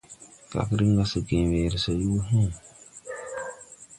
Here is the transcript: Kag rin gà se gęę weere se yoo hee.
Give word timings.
Kag 0.51 0.69
rin 0.79 0.97
gà 0.97 1.05
se 1.11 1.19
gęę 1.27 1.45
weere 1.51 1.79
se 1.85 1.91
yoo 2.01 2.19
hee. 2.27 2.51